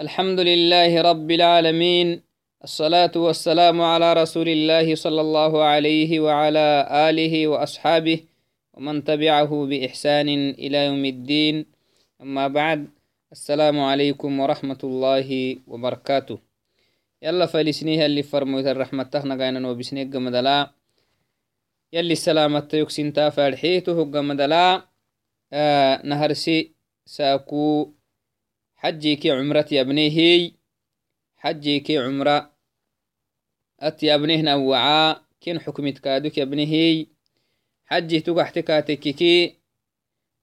[0.00, 2.22] الحمد لله رب العالمين
[2.64, 8.18] الصلاة والسلام على رسول الله صلى الله عليه وعلى آله وأصحابه
[8.74, 10.28] ومن تبعه بإحسان
[10.58, 11.66] إلى يوم الدين.
[12.22, 12.90] أما بعد
[13.32, 16.38] السلام عليكم ورحمة الله وبركاته.
[17.22, 20.70] يلا فلسنيها اللي فرموت الرحمة تخنا قاينا وبسنيك مدلا
[21.92, 24.82] يلي السلامة يكسين تافرحيته قمدلا.
[25.52, 26.74] آه نهرسي
[27.06, 27.94] ساكو
[28.84, 30.52] حجيكي عمرة يبنيهي
[31.36, 32.52] حجيكي عمرة
[33.80, 37.06] أت يبنيه نوعا كين حكمت كادوك يبنيهي
[37.86, 39.54] حجي تقحت كاتككي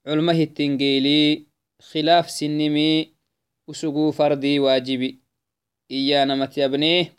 [0.07, 1.45] علمه التنجيلي
[1.81, 3.09] خلاف سنمي
[3.67, 5.19] وسقو فردي واجبي.
[5.91, 7.13] إيانا مت يبنيه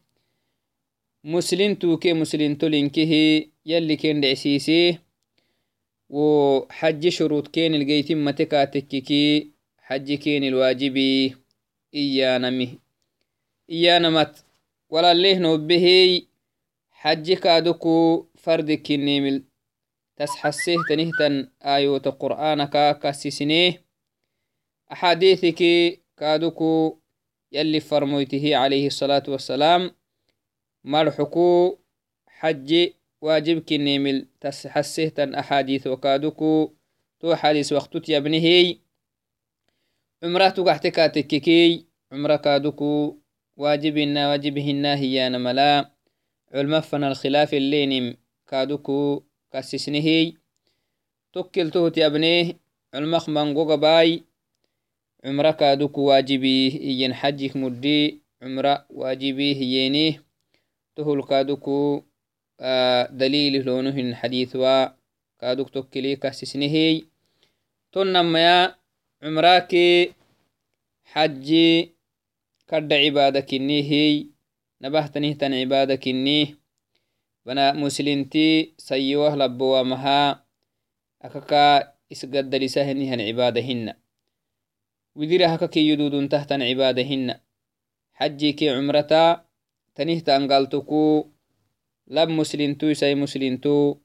[1.25, 3.13] مسلم توكي مسلم تلينكه
[3.67, 5.03] يلي كين دعسيسيه
[6.11, 9.52] وحج شروط كين الجيتم متكاتككي
[9.85, 11.37] حج كين الواجبي
[11.95, 12.79] إيانمي
[13.71, 14.45] إيانمت
[14.91, 16.27] ولا ليه نوبهي.
[16.91, 19.43] حج كادوكو فرد كنيمل
[20.17, 23.85] تسحسيه تنهتن آيوت قرآنك كاسسنيه
[24.93, 25.63] أحاديثك
[26.17, 26.99] كادوكو
[27.53, 29.91] يلي فرمويته عليه الصلاة والسلام.
[30.85, 31.79] مرحكو
[32.27, 32.89] حج
[33.21, 36.73] واجب كنيمل تسحسيه تن أحاديث وكادوكو
[37.21, 38.79] تو حديث وقتت يبنهي
[40.23, 43.17] عمره تقحتكا تككي عمره كادوكو
[43.57, 45.91] واجبنا واجبهنا هيانا ملا.
[46.55, 48.17] علمفنا الخلاف اللينم
[48.49, 50.35] كادوكو كاسسنهي
[51.33, 52.61] توكلته تيابنيه
[52.95, 54.23] علمخ منقوق باي
[55.25, 60.25] عمره كادوكو واجبيه إيين حجك مدي عمره واجبيه يينيه
[60.97, 62.03] تهل كادوكو
[63.11, 64.87] دليل لونه حديث و
[69.23, 70.11] cumraakii
[71.15, 71.95] xajji
[72.67, 74.35] kadha cibaada kinihiy
[74.83, 76.59] nabahtanihtan cibaada kinih
[77.47, 80.43] bana muslimtii sayiwah labowamahaa
[81.23, 83.95] akaka isgaddalisahenihan cibaada hina
[85.15, 87.35] widira haka kiyyududuntahtan cibaada hina
[88.19, 89.47] xajjiki cumrata
[89.95, 91.31] tanihta angaltukuu
[92.11, 94.03] lab muslimtuu isai muslimtuu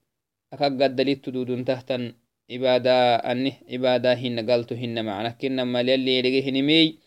[0.54, 2.14] akak gaddalittu duduntahtan
[2.52, 6.98] عبادة أنه عبادة هن قالتو هن معنا كنا مال يلي يلقي هنمي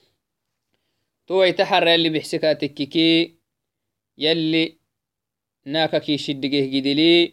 [1.26, 3.34] تو يتحر يلي بحسكا تككي
[4.18, 4.80] يلي
[5.66, 7.32] ناككي شدقه قدلي.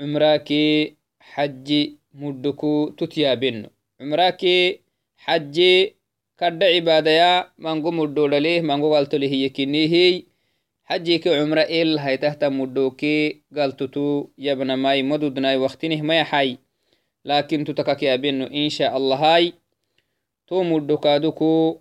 [0.00, 3.66] عمراكي حجي مدكو تتيابن.
[4.00, 4.80] عمراكي
[5.16, 5.94] حجي
[6.38, 10.22] كرد عبادة مانغو مدولله مانغو قالتو لهي كنيهي
[10.84, 14.28] حجي كي عمره إل هاي تحت مدوكي قالتو تو.
[14.38, 16.58] يبنى ماي مدودناي وقتنه ما يحي
[18.70, 19.52] شاء الله هاي.
[20.46, 21.80] تو مدكادوكو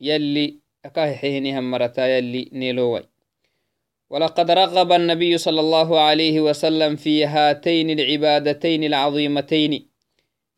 [0.00, 3.02] يلي أكاه حيني مرتا يلي نيلوي
[4.10, 9.88] ولقد رغب النبي صلى الله عليه وسلم في هاتين العبادتين العظيمتين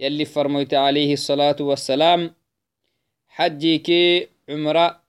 [0.00, 2.34] يلي فرميت عليه الصلاة والسلام.
[3.28, 5.00] حجيكي عمرة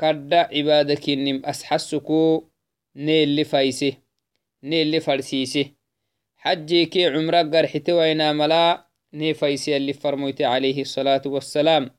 [0.00, 2.44] كرد عبادك نم أسحسكو
[2.96, 3.92] نيل فايسه
[4.62, 5.66] نيل فرسيسه
[6.44, 11.90] عمرك قرحتي وينا ملا نيفيسي اللي فرميت عليه الصلاة والسلام.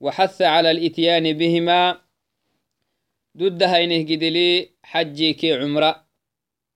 [0.00, 2.00] وحث على الإتيان بهما.
[3.36, 6.04] ضد هينه قدلي حجيكي عمرة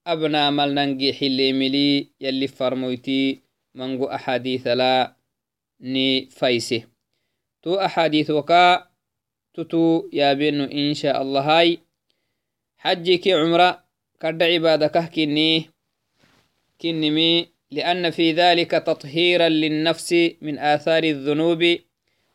[0.07, 3.41] أبنا ملننجي حلي ملي يلي فرميتي
[3.75, 5.17] منغو أحاديث لا
[5.81, 6.85] ني فايسه
[7.63, 8.89] تو أحاديث وكا
[9.55, 11.79] تتو يابينو إن شاء الله هاي.
[12.77, 13.85] حجيكي عمرة
[14.23, 15.72] كرد عبادك كني
[16.83, 21.79] كنمي لأن في ذلك تطهيرا للنفس من آثار الذنوب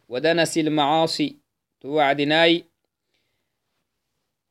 [0.09, 1.37] ودنس المعاصي.
[1.81, 2.65] توعدناي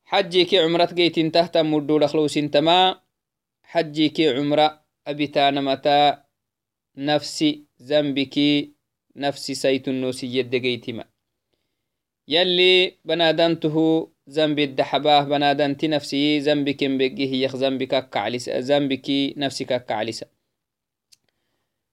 [0.05, 3.01] حجي كي عمرة جيت تحت مدو لخلوس انتما
[3.63, 6.17] حجي كي عمرة أبتان متى
[6.97, 8.35] نفسي ذنبك
[9.15, 11.05] نفسي سيت النوسي يد جيتما
[12.27, 19.07] يلي بنادنته ذنب الدحباه بنادنت نفسي ذنبك بقيه يخ ذنبك كعلس ذنبك
[19.37, 20.25] نفسك كعلس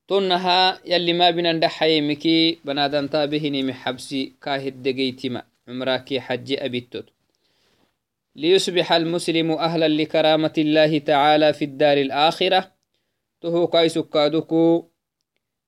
[0.09, 2.25] تنها يلي ما بنا ندحيمك
[2.65, 7.07] بنادنتا بهني محبسي كاهد دقيتما عمراكي حج أبيتوت.
[8.37, 12.73] ليصبح المسلم أهلا لكرامة الله تعالى في الدار الآخرة.
[13.41, 14.89] تهو كايسو كادوكو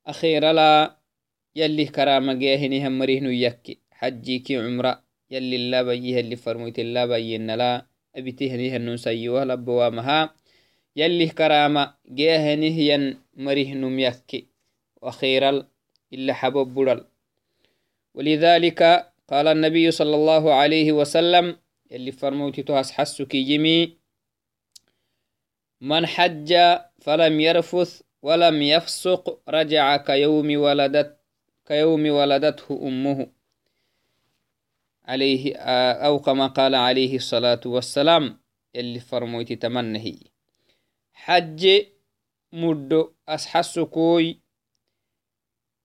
[0.06, 0.96] أخيرا لا
[1.56, 3.78] يلي كرامة جاهني هم مريهنو يكي.
[3.90, 7.86] حجيكي عمره يلي لا بيه اللي فرميت لا بينا لا
[8.16, 10.34] أبته نهن سيوه لبوامها
[10.96, 14.46] يلي كرامة جيه نهيا مريه نميكي
[15.02, 15.68] وخيرا
[16.12, 17.04] إلا حبب برل
[18.14, 18.82] ولذلك
[19.30, 21.56] قال النبي صلى الله عليه وسلم
[21.92, 23.96] اللي فرموتي تهس حسك يمي
[25.80, 26.54] من حج
[27.00, 31.16] فلم يرفث ولم يفسق رجع كيوم ولدت
[31.66, 33.35] كيوم ولدته أمه.
[35.06, 35.56] عليه
[36.06, 38.38] أو كما قال عليه الصلاة والسلام
[38.76, 40.18] اللي فرموتي تمنهي.
[41.14, 41.86] حج
[42.52, 44.40] مدو أسحسكوي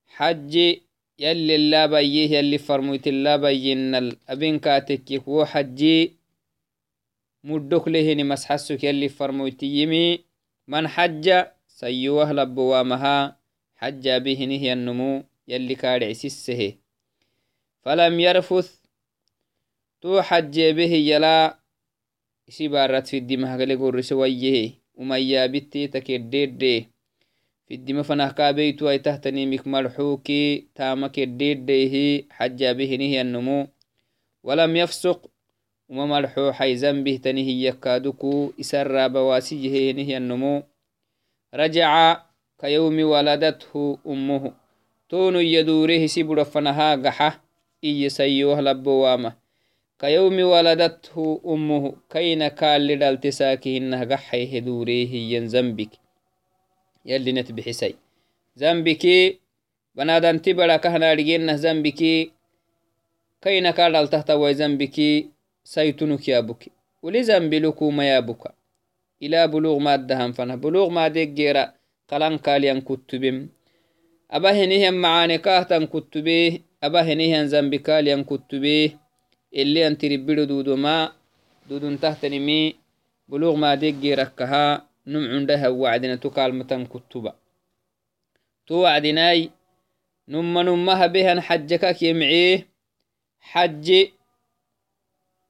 [0.06, 0.76] حج
[1.18, 6.16] يلي لا بيه يلي فرموت لا بينا الأبين كاتك هو حجي
[7.44, 10.24] مدوك لهني مسحسك يلي فرموت يمي.
[10.68, 13.36] من حج سيوه لبوامها
[13.76, 16.74] حج بهنه النمو يلي كارع سسه
[17.82, 18.81] فلم يرفث
[20.01, 21.57] تو حج به يلا
[22.47, 26.87] isi baarat fiddima hagale gorrise wayyehe umayyabitti takeddede
[27.67, 33.67] fiddima fanah kaabeytu ay tahtanimik marxuuki taama keddedehi xajabihinihiyannumu
[34.47, 35.27] walam yafsuq
[35.91, 40.63] uma marxuuxay zambih tanihiyakaaduku isaraabawaasiyehenihiyannumu
[41.51, 42.23] rajaca
[42.57, 44.53] kayawmi waladathu ummuhu
[45.11, 47.39] tonu iyaduure hisi burafanahaa gaxa
[47.83, 49.35] iye sayyoh labbowaama
[50.02, 55.92] كيوم ولدته أمه كين كال لدالتساكي إنه قحي هدوريه ين زنبك.
[57.06, 57.94] يلي نتبحسي
[58.56, 59.38] زنبكي
[59.94, 62.32] بنادان تبرا كهنا رجينه زنبكي
[63.42, 65.28] كين كال تحتوي زنبكي
[65.64, 66.62] سيتنك يابك.
[67.02, 68.42] ولي زنبي لكو ما يابك.
[69.22, 70.54] إلى بلوغ ما الدهم فنه.
[70.54, 71.72] بلوغ ما ديك جيرا
[72.08, 73.48] قلن كاليان كتبم.
[74.30, 79.01] أبا معاني كاهتن كتبيه أبا هنيهم زنبي كاليان كتبيه
[79.54, 81.12] اللي أنت ربيرو دودو ما
[81.68, 82.74] دودون تحتنمي
[83.28, 87.32] بلوغ ما ديجي ركها نم عندها وعدنا تكالمة كتبا.
[88.66, 89.50] تو وعدناي
[90.28, 92.66] نم نمها بها حجك يمعيه
[93.40, 93.86] حج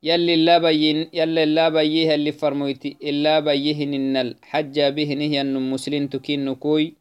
[0.02, 5.70] يلي لا بين يلي لا بيه اللي فرمويتي إلا بيه إن الحج به نهي أن
[5.70, 6.94] مسلم تكين كوي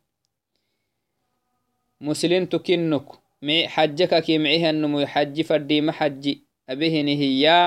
[2.01, 3.07] مسلم تكنك
[3.41, 6.50] مع حجك كيمعيه أنه حج فردي ما حجي.
[6.71, 7.57] Abehini hiya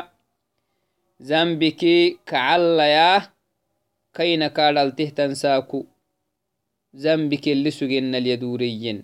[1.18, 3.32] zambiki kacallaya
[4.12, 5.86] kaina kadhaltihtan saaku
[6.92, 9.02] zambikeli sugennalyaduriyin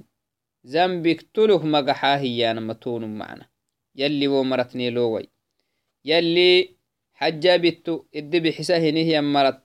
[0.64, 3.44] zambik tuluh magaxaa hiyanama tonum macna
[3.94, 5.29] yalli wo maratnilowai
[6.05, 6.76] yalli
[7.19, 9.58] xajabittu iddi bixisa hinihiyan marat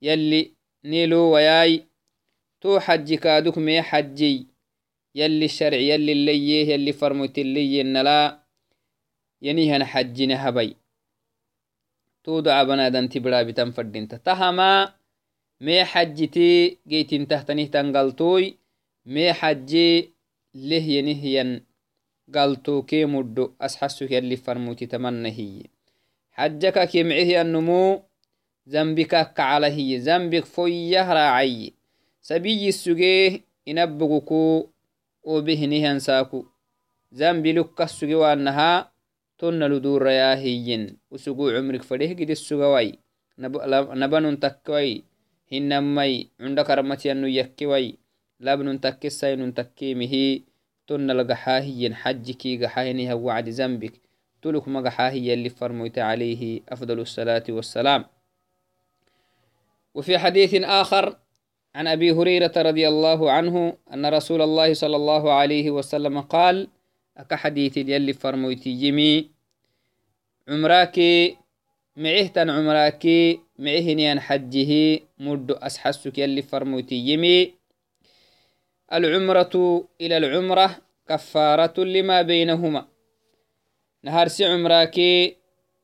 [0.00, 1.84] yalli nilowayai
[2.60, 4.46] to xaji kaaduk mee xajiy
[5.14, 8.37] yalli sharci yalli layeh yalli farmoytiliyenala
[9.40, 10.70] yanihan xajjine habay
[12.22, 14.92] tuuduca banadanti birabitan fadinta tahama
[15.60, 18.44] mee xajjiti geytintahtanihtan galtoy
[19.06, 20.12] mee xajje
[20.68, 21.50] leh yanihyan
[22.34, 25.64] galtokee muddo asxasuk yalli farmuti tamanna hiye
[26.36, 28.02] xajjaka kemcehyannumu
[28.66, 31.72] zambikak kacala hiye zambik foyyah raacayye
[32.20, 34.68] sabiyyi sugee inabuguku
[35.24, 36.46] obehinihan saaku
[37.12, 38.86] zambi lukkas suge waanahaa
[39.38, 42.98] tonna luduraya hiyyin usugu cumrik fadeh gidis sugawai
[43.94, 45.06] nabanun takkewai
[45.46, 47.94] hinamai cunda karmatiyanu yakkewai
[48.42, 50.44] labnun takkesainun takkemihi
[50.86, 53.94] tonna lagaxaa hiyyin xajikii gaxahiniha wacdi zambik
[54.40, 58.04] tuluk magaxaa hiyalli فرميت عليه أفضل الصلاة والسلام
[59.94, 61.16] وفي حديث آخر
[61.74, 66.68] عن أبي هريرة رضي الله عنه أن رسول الله صلى الله عليه وسلم قال
[67.18, 69.30] أكا حديث يلي فرمويتي يمي
[70.48, 71.36] عمراكي
[71.96, 77.54] معهتن عمراكي معهنيان حجه مد أسحسك يلي فرمويتي يمي
[78.92, 80.76] العمرة إلى العمرة
[81.08, 82.88] كفارة لما بينهما.
[84.02, 85.36] نهار سي عمراكي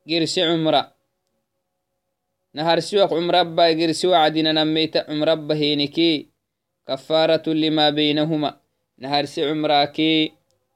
[0.09, 0.95] قرسي عمرة.
[2.53, 4.97] نهار سوق عمر ربا قرسي وعدنا نميت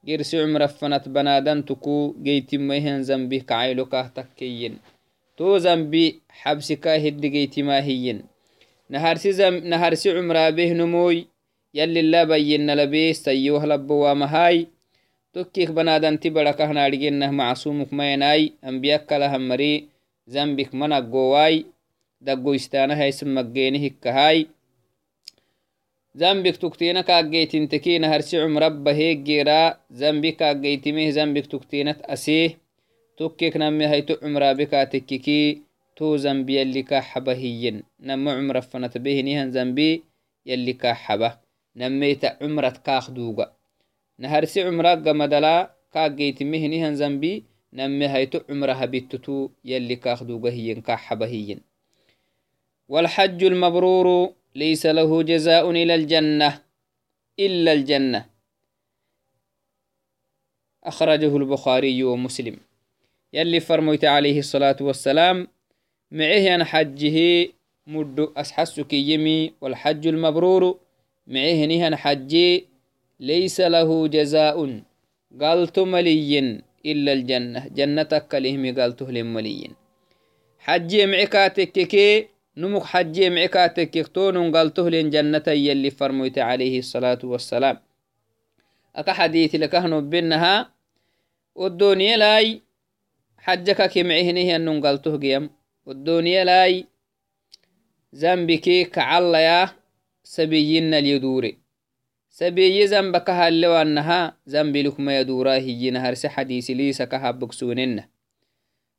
[0.06, 4.74] girsi cumrafanat banadantuku geytimaihan zambih kacaylokah takkeyen
[5.36, 6.04] to zambi
[6.40, 8.18] xabsika hiddi geytimahiyen
[8.88, 11.16] naharsi cumraabehnomoy
[11.78, 14.66] yalli labayenalabe sayyohlabbowamahay
[15.34, 19.72] tokkik banadanti barakahnaadhigenah macasumuk mayanai ambiyakalahamari
[20.26, 21.66] zambik managowai
[22.26, 24.38] daggoistaanahais maggeeni hikkahay
[26.14, 32.56] zambik tuktina kaageytintekina harsi cumrabba heeggeera zambi kaageytimeh zambik tuktinat asee
[33.16, 35.62] tokkek name hayto cumrabe kaatekkiki
[35.96, 40.02] to zambi yalli kaa xaba hiyen nama cumrafanat behinihan zambi
[40.44, 41.28] yalli kaa xaba
[41.78, 43.44] nameyta cumrat kaak duuga
[44.18, 51.60] naharsi cumragga madala kaageytimehinihan zambi namme hayto cumraha bittutu yalli kaakdugahiyen kaaxabahiyen
[52.90, 56.62] والحج المبرور ليس له جزاء إلى الجنة
[57.38, 58.26] إلا الجنة.
[60.84, 62.56] أخرجه البخاري ومسلم.
[63.32, 65.48] يلي فرميت عليه الصلاة والسلام
[66.10, 67.48] معه أن حجه
[67.86, 70.78] مد أسحسك يمي والحج المبرور
[71.26, 72.66] معه نهن حجي
[73.20, 74.82] ليس له جزاء.
[75.40, 77.68] قالت ملي إلا الجنة.
[77.68, 79.70] جنتك لهم قالته لملي
[80.58, 87.78] حجي معكاتك كي نمك حجي معكاتك تون قالته لن جنة يلي فرميت عليه الصلاة والسلام.
[88.96, 90.70] أكا حديث لكهنو بينها
[91.54, 92.62] والدنيا لاي
[93.38, 95.50] حجك كمعهنه أنن قالته قيم.
[95.86, 96.86] والدنيا لاي
[98.14, 99.70] ذنبك كعليا
[100.24, 101.58] سبيين اليدوري
[102.30, 108.04] سبيي ذنبك هاللو أنها ذنب لكم يدورا هي نهر حديث لي سكها بكسونن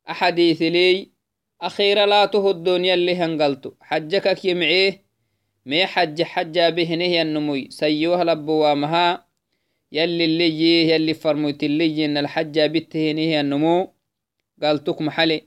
[0.10, 1.10] أحاديث لي
[1.62, 3.72] أخيرا لا تهو الدنيا اللي هنقلتو.
[3.82, 5.04] حجك كيمعيه
[5.66, 7.68] مي حج حجا بهنه النموي.
[7.70, 9.26] سيوه لبوامها
[9.92, 13.94] يلي اللي يلي فرموت اللي إن الحجة بتهنه النمو.
[14.64, 15.42] قالتك محلي.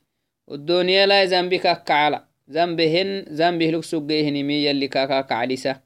[0.46, 2.24] والدنيا لا ذنبك كعلا.
[2.50, 5.80] ذنبهن ذنبه لك سجيهن مي يلي كاكا كعليسة.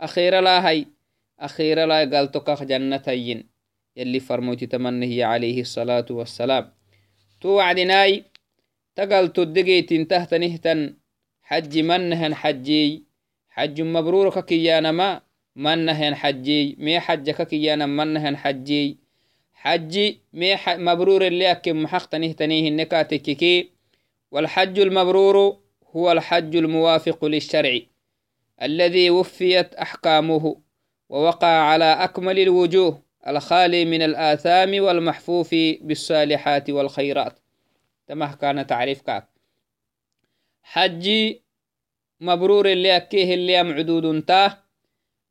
[0.00, 0.86] أخيرا لا هاي
[1.40, 3.48] أخيرا لا قالتك جنتين.
[3.96, 6.72] يلي فرموت تمنه عليه الصلاة والسلام.
[7.40, 8.24] توعدناي.
[8.96, 10.94] تقلت الدقيت تحت نهتن.
[11.44, 13.04] حج منهن حجي
[13.50, 15.20] حج مبرور كيانا ما
[15.56, 18.98] منهن حجي مي حجك كيانا منهن حجي
[19.54, 20.68] حجي مي ح...
[20.76, 23.70] مبرور اللي محق نهتنيه النكاتككي
[24.30, 25.58] والحج المبرور
[25.96, 27.80] هو الحج الموافق للشرع.
[28.62, 30.56] الذي وفيت أحكامه
[31.08, 37.43] ووقع على أكمل الوجوه الخالي من الآثام والمحفوف بالصالحات والخيرات.
[38.06, 39.28] تمه كان تعريف كاك.
[40.62, 41.42] حجي
[42.20, 44.58] مبرور اللي أكيه اللي معدود انتاه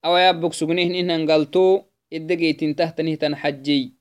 [0.05, 1.81] أو يابك سجنه إنهن قلتو
[2.13, 3.93] إدقيت انتهتنه تنحجي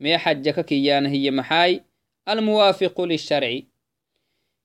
[0.00, 1.84] مي حجك كيان هي محاي
[2.28, 3.60] الموافق للشرع.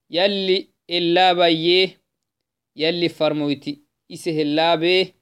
[0.10, 2.02] يلي إلا بيه
[2.76, 3.82] يلي فرمويتي.
[4.14, 5.16] إسه الله بيه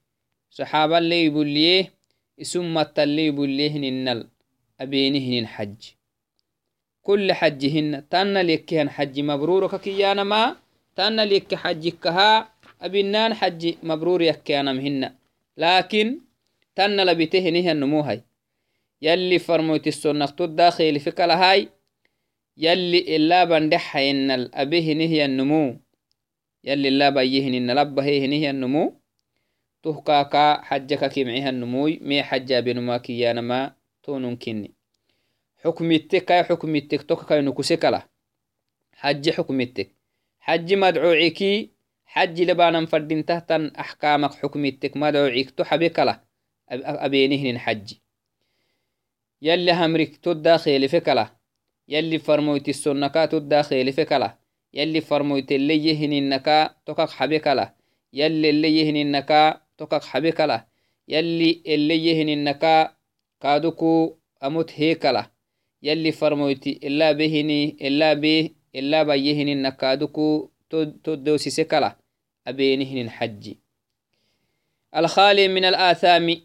[0.50, 1.94] صحابة اللي يبوليه
[2.42, 4.30] اسم اللي يبوليه ننال
[4.80, 6.01] أبينهن حج
[7.02, 10.56] كل حجهن تانا ليكهن حج مبرور كيانا ما.
[10.96, 15.12] تانا ليك حجكها أبنان حج مبرور يكيانا مهن.
[15.58, 16.20] لكن
[16.76, 18.22] تانا لبتهنه النموهي
[19.02, 21.70] يلي فرموت السنة الداخل في كلهاي
[22.58, 25.78] يلي إلا بندح إن الأبيه نهي النمو
[26.64, 28.94] يلي إلا بيه إن لبه نهي النمو
[29.84, 33.74] تهكاكا حجك كمعها النموي مي حجا بنما كيانا ما.
[34.04, 34.72] تونن كني
[35.64, 38.02] حكمتك كاي حكمتك توك كاي نكسكلا
[38.94, 39.96] حج حكمتك
[40.40, 41.72] حج مدعوعيكي
[42.06, 46.24] حج لبانا فردين تهتن أحكامك حكمتك مدعوعيك تحبكلا
[46.72, 47.94] أبينهن حج
[49.42, 51.36] يلي همرك تداخل فكلا
[51.88, 54.38] يلي فرمويت السنكا تداخل فكلا
[54.74, 57.74] يلي فرمويت اللي يهننكا تكك حبكلا
[58.14, 60.66] يلي اللي يهننكا تكك حبكلا
[61.08, 62.96] يلي اللي يهننكا
[63.42, 65.31] كادوكو أموت هيكلا يلي
[66.12, 70.50] فرمويتي إلا بهني إلا به إلا بيهن نكادكو
[71.04, 71.96] تدوسي سكلا
[72.48, 73.54] أبينهن الحج
[74.96, 76.38] الخالي من الآثام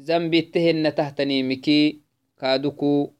[0.00, 2.00] ذنب التهن تحتني مكي
[2.40, 3.10] كادكو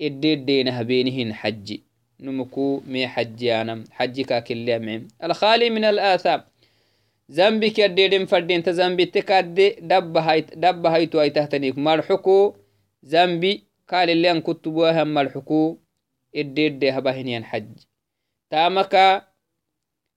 [0.00, 1.78] إديدينها بينهن حج
[2.20, 6.42] نمكو مي حجيانا حجي كاكل معم الخالي من الآثام
[7.32, 10.86] ذنبك يديدين فردين تذنبي تكاد دب هايت دب
[13.88, 15.78] قال اللي أن كتبوها هم الحكو
[16.36, 17.72] إديد هبهنيان حج.
[18.50, 19.22] تامكا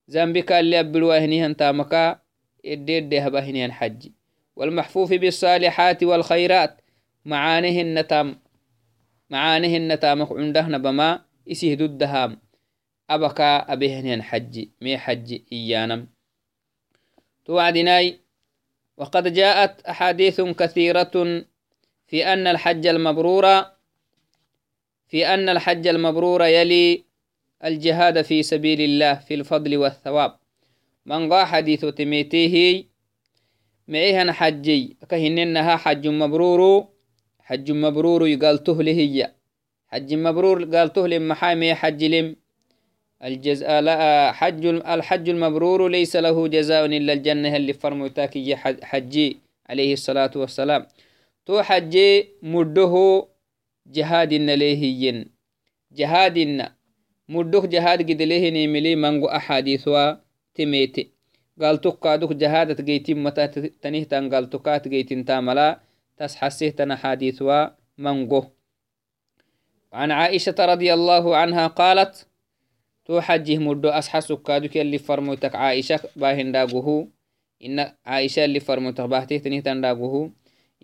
[0.10, 2.20] ذنبك اللي أبلوهنيهن تامكا
[2.66, 4.10] إديد هبهنيان حج.
[4.56, 6.82] والمحفوف بالصالحات والخيرات
[7.26, 8.40] معانهن تام
[9.30, 12.38] معانهن تامك عندهن بما إسيه ضدها
[13.10, 16.08] أبكا أبهنيان حج مي حج إيانم.
[17.46, 18.20] توعدناي
[18.98, 21.46] وقد جاءت أحاديث كثيرة
[22.10, 23.46] في أن الحج المبرور
[25.08, 27.04] في أن الحج المبرور يلي
[27.66, 30.38] الجهاد في سبيل الله في الفضل والثواب.
[31.06, 32.84] من قا حديث تميتيه
[33.88, 36.88] معيها حجي كهننها حج مبرور
[37.40, 39.32] حج مبرور يقالته لهي
[39.88, 42.36] حج مبرور قالته لمحامي حج لم.
[43.24, 49.38] الجزاء لا حج الحج المبرور ليس له جزاء إلا الجنة اللي فرموتاكي حجي
[49.70, 50.88] عليه الصلاة والسلام.
[54.56, 55.26] ليهين
[55.92, 56.76] جهادنا
[57.30, 60.14] مدوك جهاد قد ليهني ملي منغو أحاديثوا
[60.56, 61.12] تميتي.
[61.62, 63.48] قال تقادوك جهادت جيتين متى
[63.82, 65.80] تنهتن قال تقات جيتين تاملا
[66.18, 68.46] تسحسيه تنا حديثوا منغو.
[69.94, 72.28] عن عائشة رضي الله عنها قالت
[73.06, 77.08] تو حجه مدو أسحسك كادوك اللي فرموتك عائشة باهن داقوه
[77.66, 80.32] إن عائشة اللي فرموتك باهته تنهتن داقوه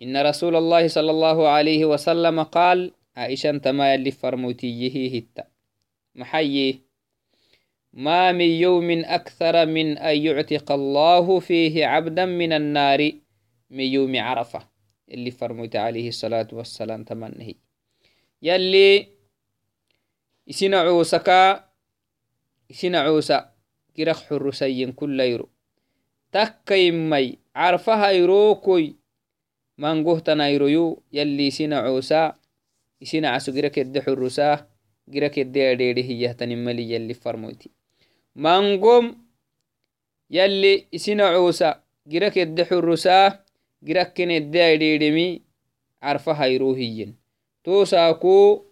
[0.02, 5.44] إن رسول الله صلى الله عليه وسلم قال عائشة تما اللي فرموتيه هتا.
[6.14, 6.80] محيي
[7.92, 13.12] ما من يوم أكثر من أن يعتق الله فيه عبدا من النار
[13.70, 14.68] من يوم عرفة.
[15.10, 17.54] اللي فرموت عليه الصلاة والسلام تمنه
[18.42, 19.06] يلي
[20.50, 21.64] إسنا عوسكا
[22.70, 23.52] إسنا عوسا
[23.96, 25.48] كرخ حرسين كل يرو.
[26.32, 28.96] تكيمي عرفها يروكوي.
[29.76, 32.36] Mangoh tanairoyu yalli isina coosa
[33.00, 34.66] isina caso gira kedde xurusa
[35.08, 37.68] gira kedde adheede hiyahtanimali yalli farmoyti
[38.34, 39.14] mangom
[40.30, 43.44] yalli isina coosa gira kedde xurusa
[43.84, 45.42] girakken edde adheedemi
[46.00, 47.12] carfa hayro hiyyen
[47.62, 48.64] tosaaku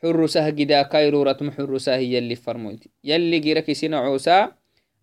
[0.00, 4.54] xurusah gidakairoratma xurusah yalli farmoyti yalli girak isina coosa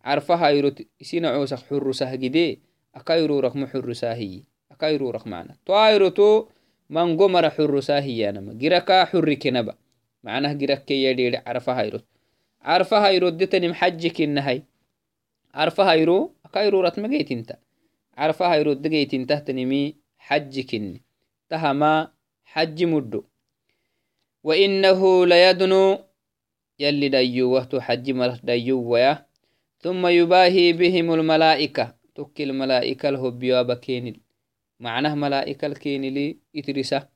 [0.04, 2.60] carfa hayrot isina coosak xurusah gide
[2.94, 3.68] akairorakma
[4.80, 6.50] xurusah hiyye akairurak mana toairoto
[6.90, 9.76] mango mara xurusa hiyanama giraka xurri kenaba
[10.24, 12.06] macnah girakkeyyadheede carfa hayrot
[12.64, 14.62] carfa hayrodetanim xaji kinnahay
[15.54, 17.58] carfa hayro akairurat mageytinta
[18.16, 19.96] carfa hayrodde geytintahtanimi
[20.28, 21.02] xaji kinni
[21.50, 22.12] tahama
[22.54, 23.24] xaji muddo
[24.44, 26.00] وإنه ليدنو
[26.80, 29.26] يلي ديوه حج مرة ديوه
[29.80, 34.20] ثم يباهي بهم الملائكة تك الملائكة الهبيا بكينل
[34.80, 37.08] معناه ملائكة الكينلي إترسة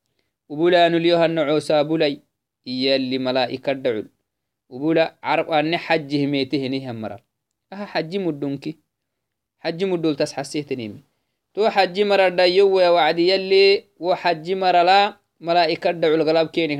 [0.49, 2.21] وبولان اليوهن عوسى بولي
[2.67, 4.07] إيا اللي ملائكة دعول
[4.69, 7.23] وبولا عرب أن حج هميته نيهم مرر
[7.73, 8.77] أها حج مدونكي
[9.59, 11.01] حج مدول تسحسيه تنيمي
[11.53, 16.79] تو حج مرر دا يو وعدي يلي وحج مرر لا ملائكة دعول غلاب كينك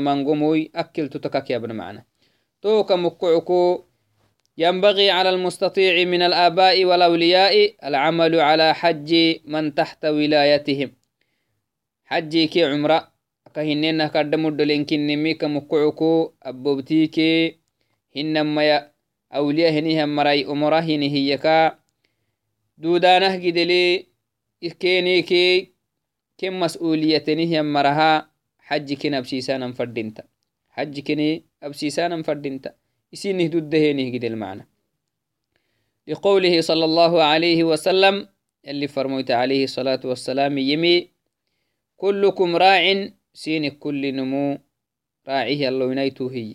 [0.00, 2.04] مانغوموي أكلتو تكاك يا ابن معنا
[2.62, 3.84] توكا مكعكو
[4.58, 9.10] ينبغي على المستطيع من الآباء والأولياء العمل على حج
[9.44, 10.92] من تحت ولايتهم
[12.04, 13.12] حجي كي عمرة
[13.54, 17.58] كهننا كدمو دلينكن نمي كمكعكو أبوبتيكي
[18.16, 18.92] هنما يا
[19.34, 21.78] أولياء هنيهم مراي أمره هنهيكا
[22.78, 24.06] دودانه جدلي
[24.80, 25.72] كينيكي
[26.38, 28.35] كم مسؤوليتنهم مرها
[28.68, 30.24] حج كن أبسيسانا فردينتا.
[30.74, 32.70] حج كن أبسيسانا فردينتا.
[33.12, 34.64] يسينه ددهينه قد المعنى
[36.08, 38.28] لقوله صلى الله عليه وسلم
[38.68, 41.08] اللي فرميت عليه الصلاة والسلام يمي
[41.96, 44.58] كلكم راع سين كل نمو
[45.28, 46.54] راعيه الله ينيته هي.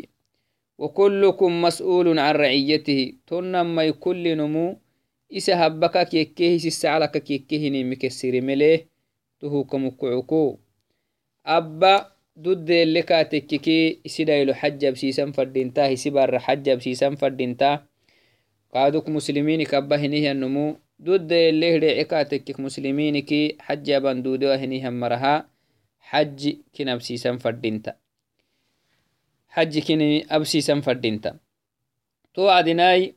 [0.78, 3.14] وكلكم مسؤول عن رعيته.
[3.28, 4.78] تنمي كل نمو
[5.38, 8.88] إسا كيكيه سسعلك كيكيه نمك السير مليه
[9.40, 10.58] تهو كمكعكو
[11.44, 17.86] abba duddeelle kaatekkiki isidaylo xajabsiisan fadhinta hisi barra xajabsiisan fadhinta
[18.74, 20.66] kaaduk muslimiinik abba hinihiyannumu
[21.06, 25.46] duddeelle hidheece kaatekkik muslimiiniki xajaban duudewa hinihan maraha
[26.12, 27.96] xaji kin absiisan fadhinta
[29.56, 31.36] xaji kin absiisan fadhinta
[32.34, 33.14] to adinai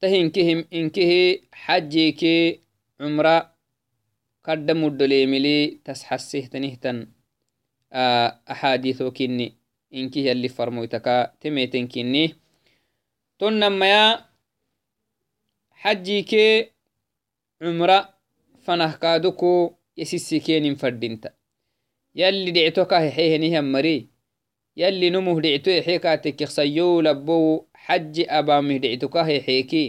[0.00, 2.60] tahinkihim inkihi xajiki
[2.98, 3.53] cumra
[4.46, 6.98] kadda muddoleemili tas xasehtanihtan
[8.52, 9.46] axaadiثo kinni
[9.98, 12.34] inkih yalli farmoytaka temeten kinni
[13.38, 14.26] ton namaya
[15.82, 16.74] xajike
[17.58, 17.98] cumra
[18.64, 19.50] fanahkaadoko
[19.96, 21.28] yasisikenin fadinta
[22.14, 24.08] yalli dhictoka hexehenihan mari
[24.76, 29.84] yalli numuh dhicto exekaatekeksayo labo xaji abamih dhictoka hexeeki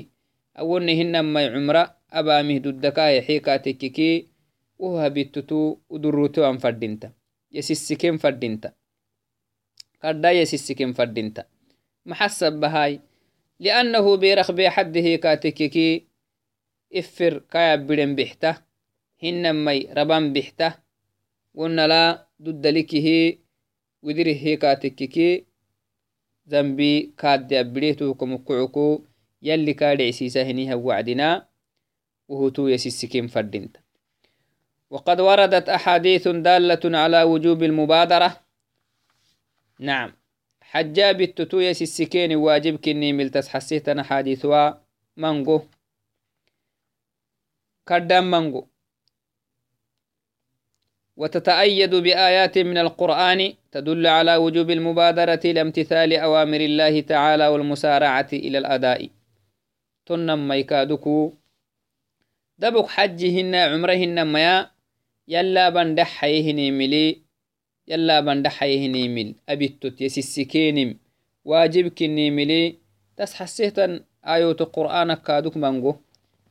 [0.60, 4.10] awone hinamai cumra abamih duddaka hexekaatekeki
[4.80, 7.12] woho habittutu udurutewan fadinta
[7.52, 8.74] yesisiken fadinta
[10.02, 11.46] kadda yesisiken fadinta
[12.06, 13.00] maxasabahai
[13.60, 16.08] لأنه بيرخ بحده كاتككي
[16.96, 18.58] إفر كايا بدن بحته
[19.24, 20.74] هنمي ربان بحته
[21.54, 23.38] ونا لا ضد لكه
[24.04, 25.46] ودره هي كاتككي
[26.50, 29.02] ذنبي كاد أبريتو كمكعكو
[29.42, 31.48] يلي كاد عسيسا هنيها وعدنا
[32.28, 33.78] وهو يسسكين فردنت
[34.96, 38.38] وقد وردت أحاديث دالة على وجوب المبادرة.
[39.80, 40.14] نعم.
[40.62, 44.72] حجاب التتو يسسكين واجب كني ملتس حسيتنا حديثوا
[45.18, 45.62] مانجو
[47.88, 48.68] كردام مانجو
[51.18, 59.10] وتتأيد بآيات من القرآن تدل على وجوب المبادرة لامتثال أوامر الله تعالى والمسارعة إلى الأداء.
[60.06, 61.34] تنم ميكادكو.
[62.58, 64.75] دبك حجهن عمرهن ميا.
[65.28, 67.22] يلا بندح حيهني ملي
[67.88, 70.98] يلا بندح حيهني مل أبتت يسسكينم
[71.46, 72.76] واجب كني ملي
[73.18, 75.96] تس حسيتا آيوت القرآن كادوك مانجو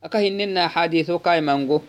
[0.03, 1.81] أكهننا حديثو كاي مانجو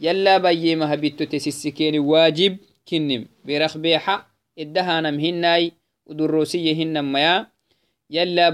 [0.00, 2.56] يلا بيما هبتو تسسكين واجب
[2.88, 3.26] كنم.
[3.44, 4.26] برخ بيحا
[4.58, 5.72] إدهانم هناي.
[6.06, 7.46] ودروسية هنم ميا.
[8.10, 8.50] يلا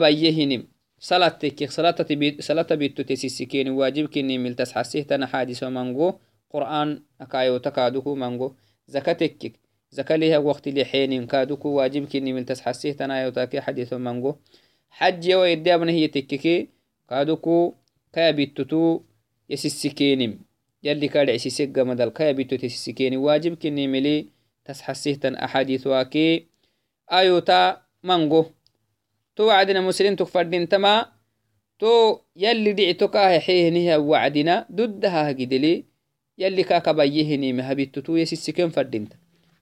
[6.54, 8.54] قرآن أكايو تكادوكو مانجو
[8.86, 9.54] زكاة تكيك
[9.90, 14.34] زكاة ليها وقت لحين كادوكو واجب كنم ملتس حسيه تنا يوتاكي حديث مانجو
[14.90, 16.68] حج يو يدي أبنه يتككي
[17.10, 17.74] كادوكو
[18.12, 19.00] كايا بيتو
[19.50, 20.38] يسسكينم.
[20.82, 23.16] يلي كاد عسيسك مدل كايا بيتو تسسكيني.
[23.16, 24.28] واجب كني ملي
[24.64, 26.46] تسحسيهتن أحاديث واكي
[27.12, 28.46] آيوتا مانغو.
[29.36, 31.06] تو وعدنا مسلم تكفردين تما.
[31.78, 34.66] تو يلي دعتو كاه حيهنها وعدنا.
[34.72, 35.84] ضدها هجدلي
[36.38, 39.12] يلي كاكا بيهني مهبيتو تو يسسكين فردينت.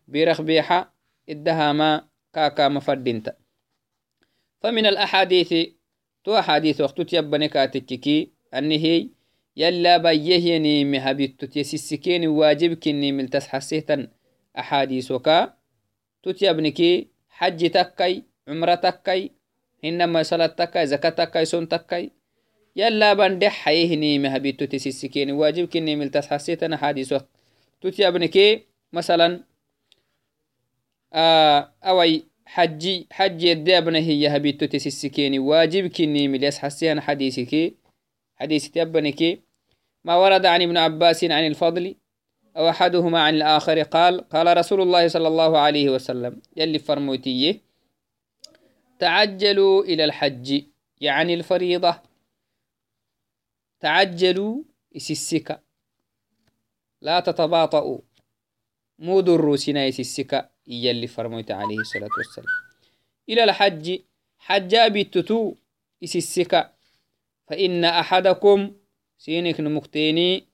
[0.09, 0.91] بيرخ بيحا
[1.29, 3.37] إدها ما كاكا مفردينت.
[4.61, 5.55] فمن الأحاديث
[6.25, 9.09] تو أحاديث وقت تيبني كاتككي أنهي
[9.57, 14.09] يلا بيهيني مهبتو تيسسكيني واجب كني ملتس حسيتا
[14.59, 15.55] أحاديثك
[16.23, 19.31] تتيبنكي حج تكي عمرة تكي
[19.85, 22.11] إنما صلاة تكي زكاة سون تكي
[22.77, 27.27] يلا بندح حيهني مهبتو تيسسكيني واجب كني ملتس حسيتا أحاديثك
[27.81, 29.45] تتيبنكي مثلا
[31.13, 37.75] آه أوي حجي حجي يدي هي هبيتو تيسسكيني واجب كني مليس حسيان حديثك
[38.37, 39.41] حديث تبنك
[40.05, 41.95] ما ورد عن ابن عباس عن الفضل
[42.57, 47.61] أو أحدهما عن الآخر قال قال رسول الله صلى الله عليه وسلم يلي فرموتيه
[48.99, 50.63] تعجلوا إلى الحج
[51.01, 52.12] يعني الفريضة.
[53.83, 54.63] تعجلوا
[54.97, 55.61] إسسك
[57.03, 57.99] لا تتباطؤوا.
[58.99, 62.55] مو دروسنا إسسك يلي فرموت عليه الصلاة والسلام.
[63.29, 63.99] إلى الحج
[64.39, 65.55] حجاب التتو
[66.05, 66.71] إسسك
[67.47, 68.73] فإن أحدكم
[69.19, 70.47] سينك نمكتيني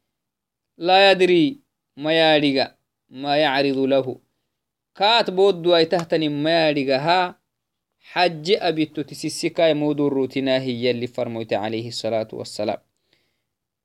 [0.79, 1.59] لا يدري
[1.97, 2.75] ما يارغا
[3.11, 4.21] ما يعرض له.
[4.95, 7.39] كات بود أي تهتني ما يارغها
[8.01, 12.88] حج أبيتو تسسكا يمود الروتنا هي اللي فرموت عليه الصلاة والسلام.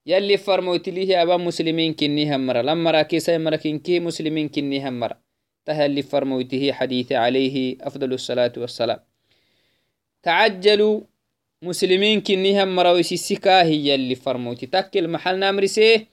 [0.05, 5.19] يلي فرموت ليه أبا مسلمين كني همرا لما راكيسا يمركين كي مسلمين كني همرا
[5.65, 8.99] تهل اللي فرموته حديث عليه أفضل الصلاة والسلام.
[10.23, 11.01] تعجلوا.
[11.61, 16.07] مسلمين كنيهم مرويسي السكا هي اللي فرموتي تكل محل نامرسيه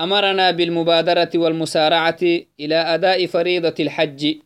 [0.00, 2.18] أمرنا بالمبادرة والمسارعة
[2.60, 4.36] إلى أداء فريضة الحج.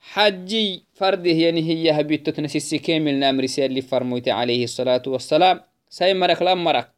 [0.00, 5.69] حجي فرده يعني هي هبيتو تنسي كامل نامرسي اللي فرموتي عليه الصلاة والسلام.
[5.90, 6.94] ساي مرك لام مرك.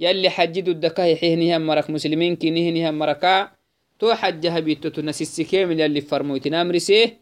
[0.00, 3.52] يلي حجي دكا يحيهنها مرك مسلمين كنيهنها مركا.
[3.98, 7.18] تو حج هبيتو تنسي كامل يلي فرموتي نامرسيه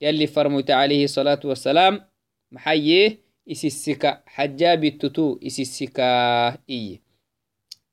[0.00, 2.04] يلي فرموت عليه الصلاة والسلام
[2.52, 3.18] محيي
[3.50, 7.00] إسسكا حجاب التتو إسسكا إيه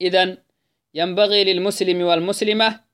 [0.01, 0.37] إذن
[0.93, 2.87] ينبغي للمسلم والمسلمة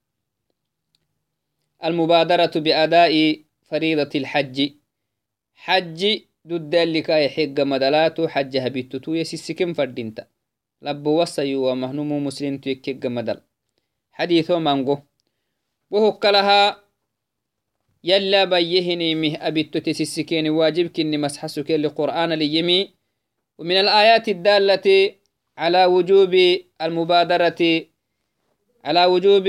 [1.84, 4.70] المبادرة بأداء فريضة الحج.
[5.56, 10.28] حج ضد اللي كاي حق مدلاتو حج هبيتتو يسيسكم فردينتا.
[10.84, 13.42] لبو وصيو ومهنمو مسلم تيكيق مدل
[14.12, 14.98] حديثو مانغو.
[15.92, 16.84] وهو كلها
[18.04, 22.94] يلا بيهني مه أبيتو تسيسكين واجب كني مسحسك لقرآن ليمي.
[23.58, 25.16] ومن الآيات الدالة
[25.58, 26.34] على وجوب
[26.82, 27.62] المبادرة
[28.86, 29.48] على وجوب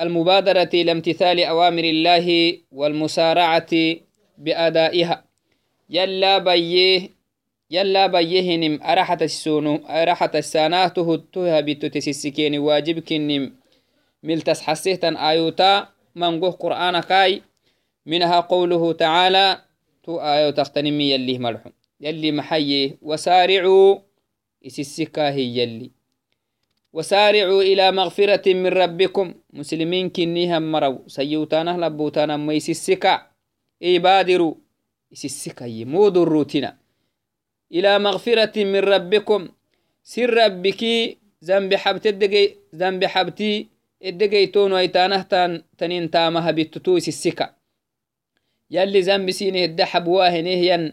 [0.00, 3.72] المبادرة إلى امتثال أوامر الله والمسارعة
[4.38, 5.24] بأدائها.
[5.90, 7.17] يلا بيه
[7.70, 13.52] يلا بيهنم أرحت السونو أرحت الساناته التوها بتتسسكين واجب كنم
[14.22, 17.42] ملتس حسيتا آيوتا منقه قرآن كاي
[18.06, 19.58] منها قوله تعالى
[20.04, 21.70] تو آيو تختنمي يلي ملحو.
[22.00, 23.98] يلي محيي وسارعوا
[24.66, 25.90] إسسكا هي يلي.
[26.92, 28.72] وسارعوا إلى مغفرة من
[37.72, 39.48] إلى مغفرة من ربكم.
[40.02, 42.06] سر ربكي ذنب حبت
[42.74, 43.68] ذنب حبتي
[44.04, 45.22] الدقيتون ويتانه
[45.78, 47.54] تنين تامها بالتتو يسسكا
[48.70, 50.92] يلي ذنب سينه الدحب واهنه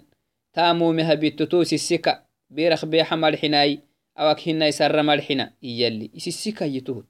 [0.54, 3.80] تامو مها بالتتو يسسكا بيرخ بيحمل حناي
[4.18, 7.06] أوك هنا يسر ملحنا يلي يسسك يتهد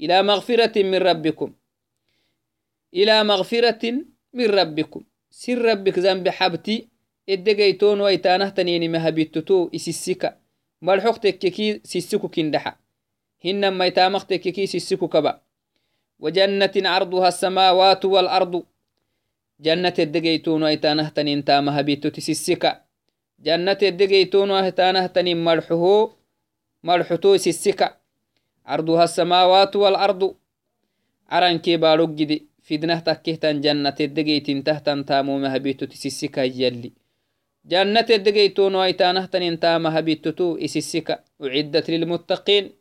[0.00, 1.54] إلى مغفرة من ربكم.
[2.94, 3.92] إلى مغفرة
[4.32, 5.04] من ربكم.
[5.30, 6.88] سر ربك ذنب حبتي
[7.28, 10.38] ويتانه تنيني مهبتتو إسسك
[10.82, 12.76] ملحق تككي سسكو كندحا
[13.44, 15.40] هن ما يتامخ تككي سسكو كبا
[16.18, 18.64] وجنة عرضها السماوات والأرض
[19.60, 22.82] جنة الدقيتون ويتانه تنين تامها بيتو تسسك
[23.40, 26.10] جنة الدقيتون ويتانه تنين ملحه
[26.84, 27.96] مرحتو سسكا
[28.66, 30.34] عرضها السماوات والأرض
[31.30, 33.60] عرن كي بارو جدي فدنه تكهتن
[37.64, 42.72] جنة جنة الدقيتون ويتانه تنين تام مهبيتو إسسكا أعدت للمتقين.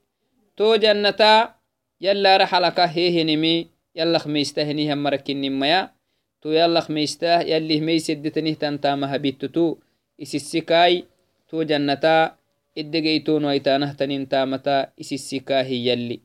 [0.58, 1.56] تو جنتا
[2.02, 5.91] يلا رحلك هيه نمي يلا خميسته نيهم مركن نميا.
[6.41, 9.78] تو يلا خميسته يلي ميسدتنه تنتا مهبيتو
[10.22, 11.06] إسسكاي
[11.50, 12.36] تو جنتا
[12.78, 16.20] إدقيتون ويتانهتن تامتا إسسكا هي يلي.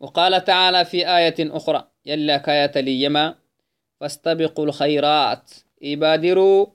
[0.00, 3.34] وقال تعالى في آية أخرى يلا كاية ليما
[4.00, 5.50] فاستبقوا الخيرات
[5.82, 6.66] إبادروا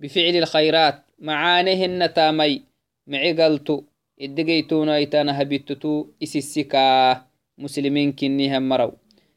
[0.00, 1.04] بفعل الخيرات.
[1.18, 2.62] معانهن تامي.
[3.06, 3.82] معقلتو.
[4.20, 7.26] إدقيتون ويتانها بيتتو إسسكا
[7.58, 8.92] مسلمين كنيها مرو.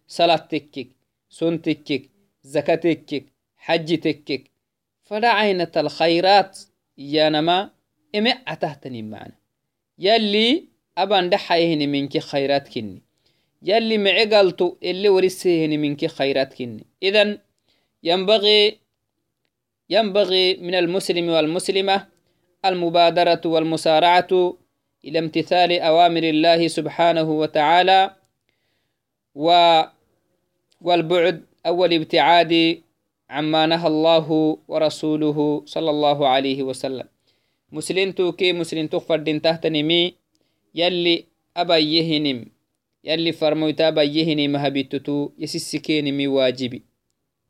[0.08, 0.88] صلاة تكك.
[1.30, 2.10] سن تكك.
[2.43, 3.23] زكاة تكك.
[3.58, 4.43] حج تكك.
[5.04, 6.60] فلا الخيرات.
[6.97, 7.69] يانما
[8.15, 9.38] إمع أتهتني معنا.
[9.99, 10.63] يلي
[10.97, 13.02] أبان دحيهن منك خيرات كني.
[13.63, 14.76] يلي معقلتو.
[14.84, 16.86] اللي ورسيهن منك خيرات كني.
[17.04, 17.38] إذن
[18.04, 18.83] ينبغي
[19.89, 22.08] ينبغي من المسلم والمسلمة
[22.65, 24.58] المبادرة والمسارعة
[25.06, 28.15] إلى امتثال أوامر الله سبحانه وتعالى
[29.36, 29.48] و
[30.82, 32.82] والبعد أو الابتعاد
[33.30, 37.08] عما نهى الله ورسوله صلى الله عليه وسلم.
[37.72, 40.13] مسلنتوكي مسلنتو فردين تحتنمي
[40.76, 41.26] يلي
[41.58, 42.46] أبيهنم
[43.04, 46.82] يلي فرمويتا أبيهنم هبيتتو يسسكينمي واجبي.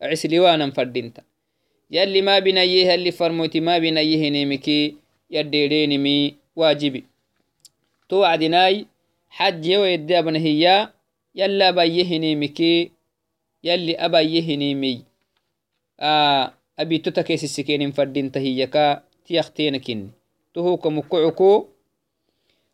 [0.02, 1.22] عسلي وأنا فردينتا
[1.94, 4.96] يلي ما بنيه يلي فرمويتي ما بنيهنمكي
[5.32, 7.04] يديرينمي واجبي.
[8.10, 8.86] توعدناي
[9.30, 10.94] حج ويدي أبنهيا
[11.36, 12.92] يلا أبيهنمكي
[13.64, 14.96] يلي أبيهنمي
[16.00, 20.00] آه أبيتو تكيس السكين فردينتا هيكا تيختينكن
[20.54, 21.68] تهوك مكعكو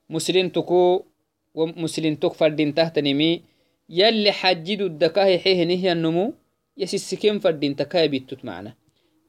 [0.09, 1.03] مسلنتكو
[1.55, 3.41] ومسلنتك فردين تهتنمي
[3.89, 6.33] يلي حجدو الدكاه حيه نهي النمو
[6.77, 8.78] يسسكين فردين تكاي بيتوت معنا.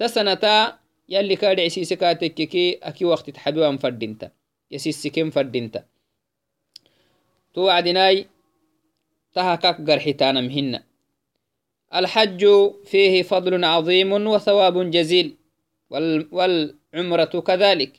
[0.01, 4.31] تسنتا يلي كاد عسيسكا تككي أكي وقت تحبيوان فردينتا.
[4.71, 5.85] يسسكين فردينتا.
[7.55, 8.27] توعدناي
[9.35, 10.81] تهكك قرحتانا مهن
[11.95, 12.43] الحج
[12.91, 15.37] فيه فضل عظيم وثواب جزيل.
[15.91, 17.93] وال, وال عمرة كذلك.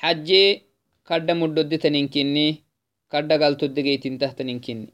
[0.00, 0.62] حجي
[1.08, 2.48] كرد مدد تنينكني
[3.12, 4.88] كرد قال تدقيتين تحت نينكني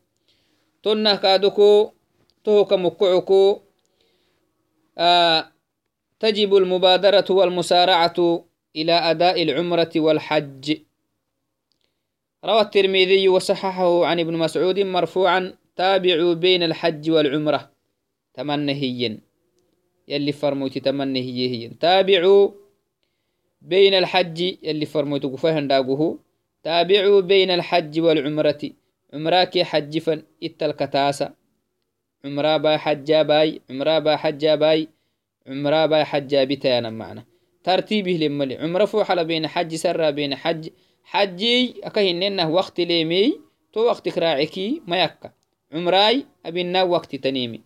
[0.82, 1.92] تنه كادوكو
[2.44, 3.60] توك مكعكو
[4.98, 5.52] آه
[6.20, 8.44] تجب المبادرة والمسارعة
[8.76, 10.76] إلى أداء العمرة والحج.
[12.44, 17.70] روى الترمذي وصححه عن ابن مسعود مرفوعا تابعوا بين الحج والعمرة.
[18.34, 19.18] تمنهيا.
[20.08, 22.50] يلي فرموتي تمنهي تابعوا
[23.62, 26.18] بين الحج يلي فرموتو فهن داقوه.
[26.62, 28.70] تابعوا بين الحج والعمرة.
[29.14, 31.32] عمراك حج فن التلكتاسة
[32.24, 34.88] عمرا باي حجا باي عمرا باي حجا باي.
[35.50, 37.24] عمرا باي حجا بتانا معنا.
[37.64, 40.68] ترتيبه لملي عمره فوحل بين حج سرى بين حج.
[41.04, 43.40] حجي أكهننه وقت ليمي
[43.72, 45.32] تو وقت كراعكي ما يكا.
[45.72, 47.60] عمراي أبنا وقت تنيمي.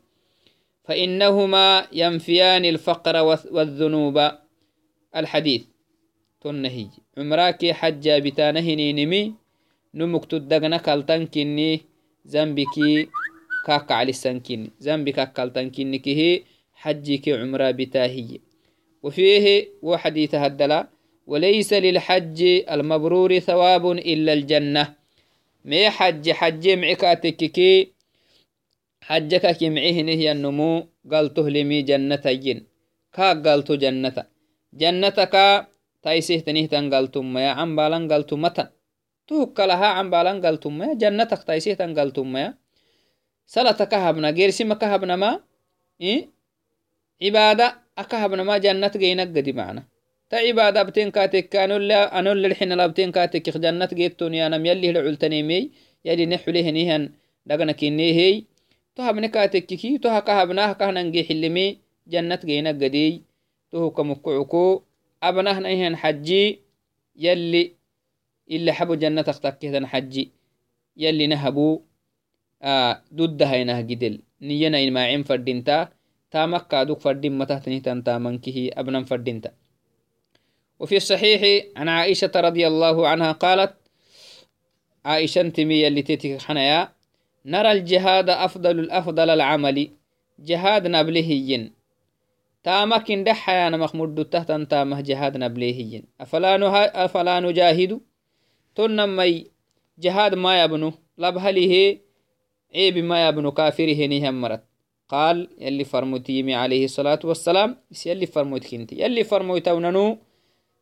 [0.85, 3.17] فإنهما ينفيان الفقر
[3.51, 4.31] والذنوب.
[5.17, 5.65] الحديث.
[6.41, 6.89] تنهي.
[7.19, 9.35] عمراك حجا بتانهني نمي
[9.95, 11.81] نمك تدقنا كالتن كني
[12.25, 13.09] زنبكي
[13.67, 16.43] كاكا على السنكني زنبي كاكالتن كني كهي.
[16.75, 18.41] حجك عمرا بتاهي.
[19.03, 20.89] وفيه وحديث هدلا
[21.27, 22.39] وليس للحج
[22.71, 24.95] المبرور ثواب إلا الجنة.
[25.65, 27.93] مي حج حج معكاتككي
[29.03, 30.87] حجك كمعيه نهي النمو.
[31.13, 32.67] قالته لمي ين
[33.13, 34.17] كا قالتو جنة
[34.75, 35.35] جنتك
[36.03, 38.69] تايسيه تنيه تنقلتم ما عم بالان قلتم متن.
[39.27, 42.55] توك عم بالان قلتم ما جنتك تايسيه تنقلتم ما
[43.47, 45.41] سلتك هبنا غير سمك هبنا ما
[46.01, 46.34] إيه؟
[47.25, 49.83] عبادة أكهبنا ما جنة جينك قدي معنا.
[50.31, 55.43] تا عبادة بتين كاتك أنولا أنولا الحين لابتين كاتك جنة جيتون يا نم يلي العلتني
[55.43, 55.71] مي
[56.05, 57.11] يلي نحوله نيهن
[57.47, 58.43] دقنا كيني هي
[58.97, 63.23] تهبنا كاتك كي تها كهبناه كهنا نجي حلمي جنة جينك قدي
[63.71, 64.83] تهو كمكعكو
[65.23, 66.61] أبناه نيهن حجي
[67.17, 67.73] يلي
[68.51, 70.31] إلا حبو جنة تختك حجي
[70.97, 71.81] يلي نهبو.
[72.63, 75.89] آه ضد هينه جدل نينا ما عين فردينتا
[76.35, 79.53] تامك كادوك فردين متهتني تامنكه أبنا فردينتا
[80.79, 83.75] وفي الصحيح عن عائشة رضي الله عنها قالت
[85.05, 86.93] عائشة تمي اللي تتك حنايا
[87.47, 89.91] نرى الجهاد أفضل الأفضل العمل
[90.39, 91.73] جهاد نبلهين
[92.65, 98.01] تامك دحيا مخمود تحت تامه جهاد نبلهين أفلا, نها أفلا نجاهد
[98.75, 99.47] تنمي
[99.99, 101.99] جهاد ما يبنو لبهله
[102.75, 104.74] عيب ما يبنو كافره نهم مرت.
[105.09, 110.19] قال يلي فرموتيمي عليه الصلاة والسلام بس يلي فرموت كنتي يلي فرموت وننو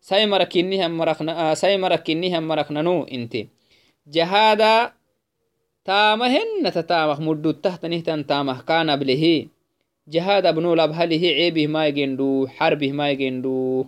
[0.00, 3.48] سايمرك إنهم مرقنا آه سايمرك إنهم مرقننو انتي.
[4.06, 4.92] جهادا
[5.84, 9.46] تامهن تتامخ مدو تحت نهتن تامه كان بله
[10.08, 13.86] جهاد ابنو لبهله عيبه ما يجندو حربه ما يجندو.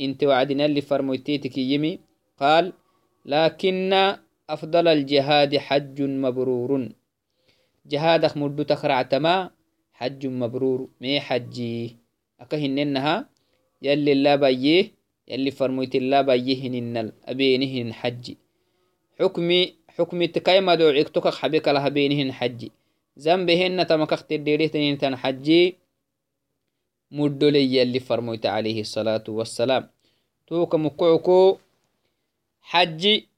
[0.00, 1.98] انت وعدنا اللي فرموتيتك يمي.
[2.40, 2.72] قال
[3.24, 4.14] لكن
[4.50, 6.88] أفضل الجهاد حج مبرور.
[7.86, 9.50] جهادك مدو تخرعتما
[9.98, 10.88] حج مبرور.
[11.00, 11.96] مي حجي.
[12.40, 13.28] أكهننها
[13.82, 14.92] يلي لا بيه
[15.28, 18.36] يلي فرميت الله بيه ننل أبينهن حجي.
[19.20, 22.72] حكمي حكمي تكاي مدوعيك تكك حبيك لها بينهن حجي.
[23.18, 25.76] ذنبهن تمكخت الديريه تنين تن حجي
[27.10, 29.88] مدلي يلي فرميت عليه الصلاة والسلام.
[30.46, 31.56] توك مكعكو
[32.60, 33.28] حجي.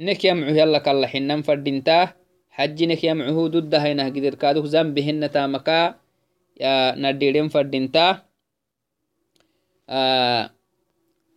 [0.00, 2.19] نك يمعو يلا كالله حنن فردينتاه
[2.50, 5.94] حجنك يمعه ضد هينه قدر كادوك ذنبهن تامكا.
[6.60, 8.06] يا نديرين فردينتا.
[9.88, 10.50] آه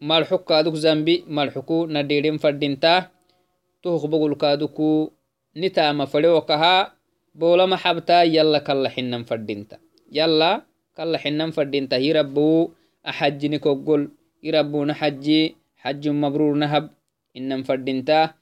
[0.02, 3.10] مرحوك كادوك ذنبي مرحوكو نديرين فردينتا.
[3.84, 5.12] تهق بقول كادوكو
[5.58, 6.93] نتاما فلوكها.
[7.36, 9.78] بولا محبتا يلا كلا حنن فردينتا.
[10.12, 10.62] يلا
[10.97, 11.97] كلا حنن فردينتا.
[11.97, 12.71] يربو
[13.08, 14.12] أحجني كوغل
[14.43, 16.89] يربو نحجي حج مبرور نهب
[17.38, 18.34] إنن فردينتا.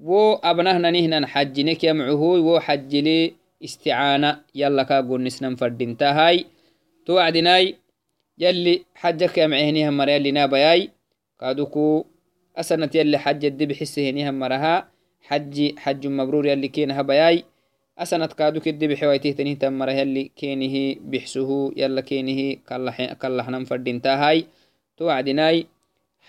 [0.00, 6.48] Wo abnahnanihnan xajinek yamcuhuy wo xajili isticaana yala kagonnisnan fadintahay
[7.04, 7.76] to wacdinai
[8.40, 10.88] yali xajak yamcehenihan mara yalinabayai
[11.36, 12.08] kaduku
[12.56, 14.88] asanat yali xajaddi bixisehenihan maraha
[15.28, 17.44] xaji xaju mabrur yali kenahabayai
[17.92, 22.64] asanat kadukiddi bixewaitihtanihtan mara yali kenihi bixsuhu yala kenihi
[23.20, 24.48] kallahnan fadintahay
[24.96, 25.68] to wacdinai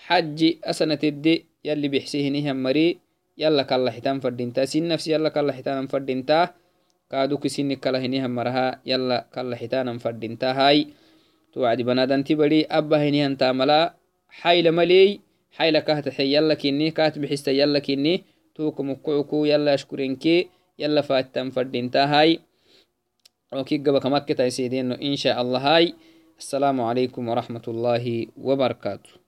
[0.04, 3.00] xaji asanatiddi yali bixsehenihan mari
[3.42, 6.54] yala kalaxitan fadinta sin nafsi yala kalaxitanan fadinta
[7.10, 10.94] kaaduki sini kalahinihan maraha yala kalaxitanan fadintahay
[11.50, 13.98] to wacdi banadanti bari abba hinihan tamala
[14.40, 15.18] xayla maley
[15.56, 18.22] xayla kahtaxe yala kini kaat bixista yala kini
[18.54, 20.36] tuka mukucuku yala ashkurenke
[20.78, 22.38] yala faatitan fadintahay
[23.52, 25.98] okigabakamakketaisedeno insha allahai
[26.42, 29.12] السلام عليكم ورحمة الله وبركاته